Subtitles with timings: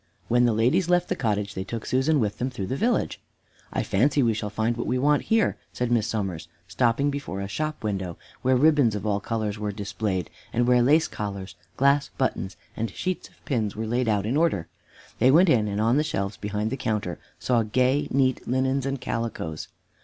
[0.29, 3.21] When the ladies left the cottage, they took Susan with them through the village.
[3.71, 7.47] "I fancy we shall find what we want here," said Miss Somers, stopping before a
[7.47, 12.57] shop window where ribbons of all colors were displayed, and where lace collars, glass buttons
[12.75, 14.67] and sheets of pins were laid out in order.
[15.19, 18.99] They went in, and on the shelves behind the counter saw gay, neat linens and
[18.99, 19.67] calicoes.